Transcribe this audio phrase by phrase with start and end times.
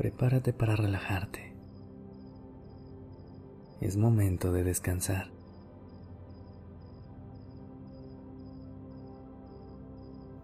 [0.00, 1.52] Prepárate para relajarte.
[3.82, 5.30] Es momento de descansar.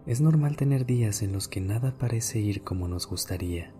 [0.05, 3.73] Es normal tener días en los que nada parece ir como nos gustaría.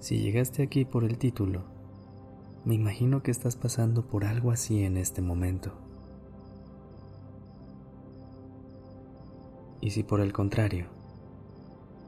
[0.00, 1.64] Si llegaste aquí por el título,
[2.64, 5.74] me imagino que estás pasando por algo así en este momento.
[9.82, 11.01] Y si por el contrario,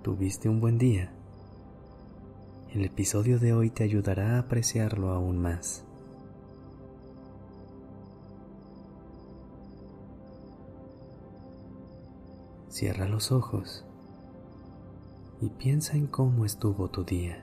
[0.04, 1.10] tuviste un buen día,
[2.74, 5.86] el episodio de hoy te ayudará a apreciarlo aún más.
[12.68, 13.86] Cierra los ojos
[15.40, 17.42] y piensa en cómo estuvo tu día.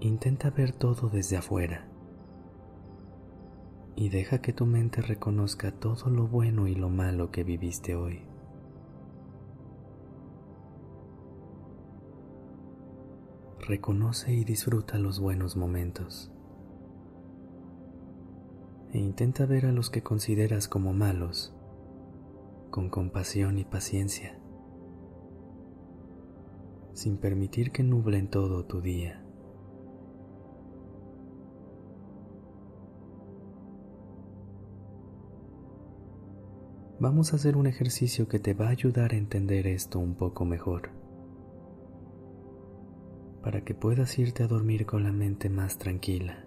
[0.00, 1.86] Intenta ver todo desde afuera
[3.96, 8.20] y deja que tu mente reconozca todo lo bueno y lo malo que viviste hoy.
[13.66, 16.30] Reconoce y disfruta los buenos momentos.
[18.92, 21.52] E intenta ver a los que consideras como malos
[22.70, 24.38] con compasión y paciencia,
[26.92, 29.25] sin permitir que nublen todo tu día.
[36.98, 40.44] Vamos a hacer un ejercicio que te va a ayudar a entender esto un poco
[40.44, 40.90] mejor,
[43.42, 46.44] para que puedas irte a dormir con la mente más tranquila.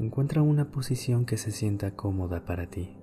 [0.00, 2.96] Encuentra una posición que se sienta cómoda para ti.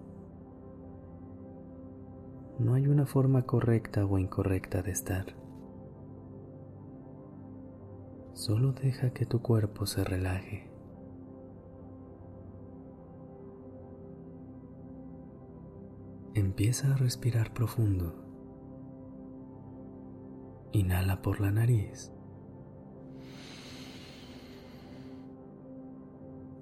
[2.60, 5.26] No hay una forma correcta o incorrecta de estar.
[8.34, 10.71] Solo deja que tu cuerpo se relaje.
[16.34, 18.16] Empieza a respirar profundo.
[20.72, 22.14] Inhala por la nariz.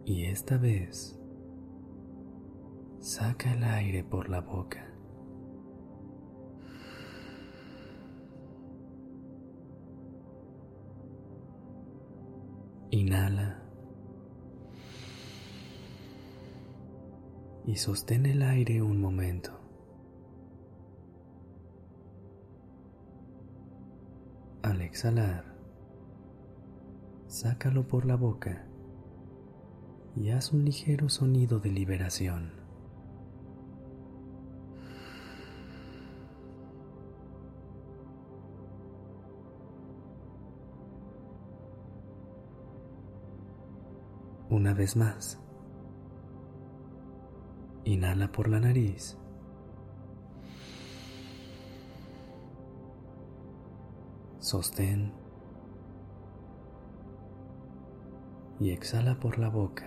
[0.06, 1.20] Y esta vez,
[3.00, 4.92] saca el aire por la boca.
[12.90, 13.49] Inhala.
[17.70, 19.52] Y sostén el aire un momento.
[24.64, 25.56] Al exhalar,
[27.28, 28.66] sácalo por la boca
[30.16, 32.54] y haz un ligero sonido de liberación.
[44.50, 45.40] Una vez más,
[47.90, 49.18] inhala por la nariz
[54.40, 55.12] sostén
[58.60, 59.86] y exhala por la boca.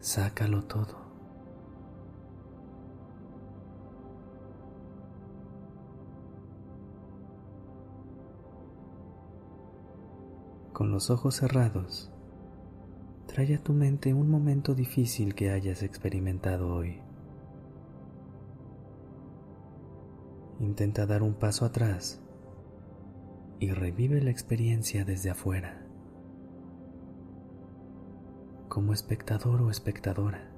[0.00, 1.07] Sácalo todo.
[10.78, 12.08] Con los ojos cerrados,
[13.26, 17.00] trae a tu mente un momento difícil que hayas experimentado hoy.
[20.60, 22.22] Intenta dar un paso atrás
[23.58, 25.84] y revive la experiencia desde afuera,
[28.68, 30.48] como espectador o espectadora.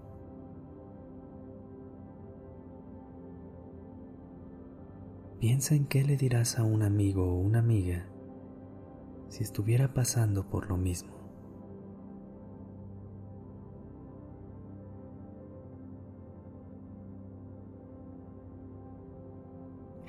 [5.38, 8.04] Piensa en qué le dirás a un amigo o una amiga
[9.30, 11.20] si estuviera pasando por lo mismo.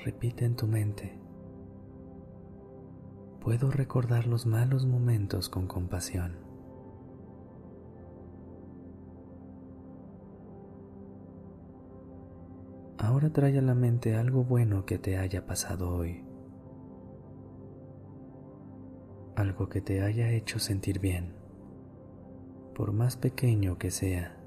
[0.03, 1.19] repite en tu mente,
[3.39, 6.38] puedo recordar los malos momentos con compasión.
[12.97, 16.23] Ahora trae a la mente algo bueno que te haya pasado hoy,
[19.42, 21.42] algo que te haya hecho sentir bien
[22.76, 24.38] por más pequeño que sea.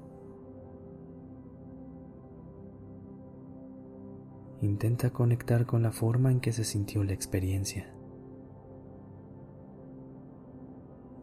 [4.61, 7.93] Intenta conectar con la forma en que se sintió la experiencia.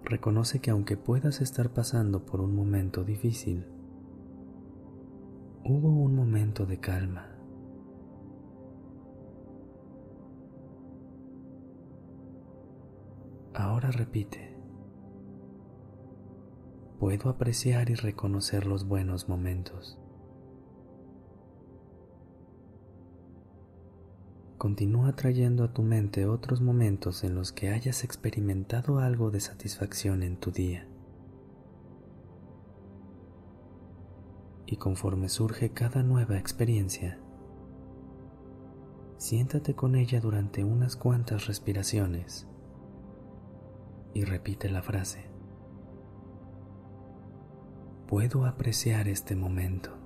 [0.05, 3.67] Reconoce que aunque puedas estar pasando por un momento difícil,
[5.65, 7.32] hubo un momento de calma.
[13.73, 14.55] Ahora repite.
[17.01, 19.99] Puedo apreciar y reconocer los buenos momentos.
[24.59, 30.23] Continúa trayendo a tu mente otros momentos en los que hayas experimentado algo de satisfacción
[30.23, 30.87] en tu día.
[34.67, 37.19] Y conforme surge cada nueva experiencia,
[39.17, 42.52] siéntate con ella durante unas cuantas respiraciones
[44.15, 45.25] y repite la frase.
[48.07, 50.03] Puedo apreciar este momento.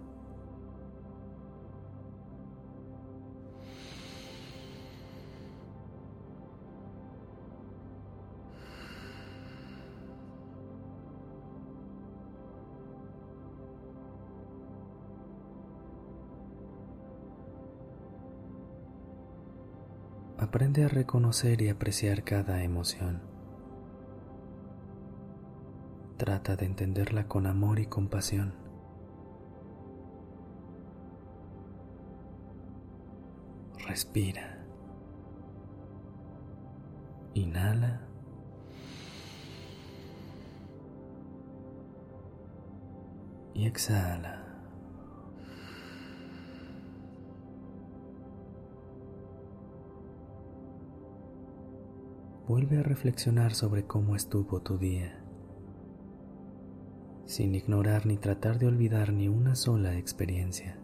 [20.38, 23.35] Aprende a reconocer y apreciar cada emoción.
[26.16, 28.54] Trata de entenderla con amor y compasión.
[33.86, 34.64] Respira.
[37.34, 38.00] Inhala.
[43.54, 44.46] Y exhala.
[52.46, 55.18] vuelve a reflexionar sobre cómo estuvo tu día,
[57.36, 60.78] sin ignorar ni tratar de olvidar ni una sola experiencia.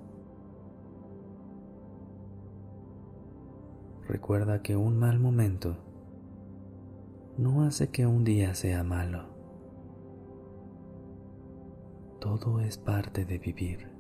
[4.07, 5.79] Recuerda que un mal momento
[7.39, 9.31] no hace que un día sea malo.
[12.21, 13.91] Todo es parte de vivir.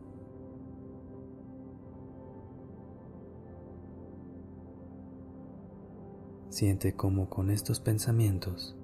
[6.51, 8.77] Siente como con estos pensamientos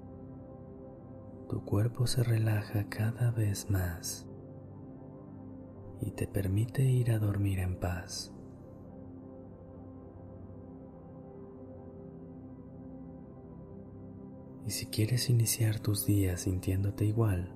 [1.49, 4.27] tu cuerpo se relaja cada vez más
[5.99, 8.31] y te permite ir a dormir en paz.
[14.67, 17.55] Y si quieres iniciar tus días sintiéndote igual,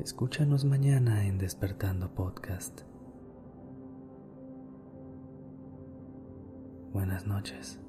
[0.00, 2.80] escúchanos mañana en Despertando Podcast.
[6.92, 7.85] Buenas noches.